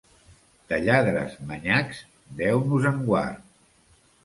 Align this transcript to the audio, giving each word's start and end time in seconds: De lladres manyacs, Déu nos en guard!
De 0.71 0.79
lladres 0.85 1.35
manyacs, 1.51 2.01
Déu 2.41 2.65
nos 2.73 2.91
en 2.95 2.99
guard! 3.13 3.39